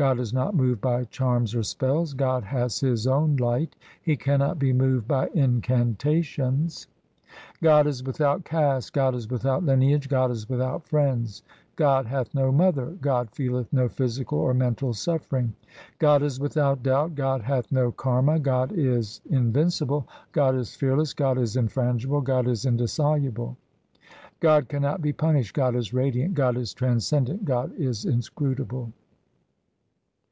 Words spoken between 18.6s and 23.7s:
is invincible, God is fearless, God is infrangible, God is indissoluble.